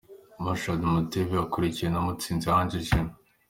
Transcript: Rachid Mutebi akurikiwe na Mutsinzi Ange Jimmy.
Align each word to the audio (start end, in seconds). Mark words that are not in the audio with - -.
Rachid 0.43 0.81
Mutebi 0.91 1.35
akurikiwe 1.45 1.89
na 1.91 1.99
Mutsinzi 2.05 2.47
Ange 2.57 2.79
Jimmy. 2.87 3.13